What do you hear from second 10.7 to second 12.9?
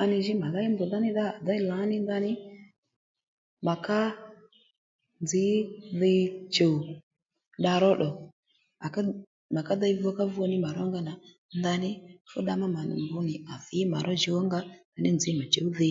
ró nga nà ndaní fú dda ma mà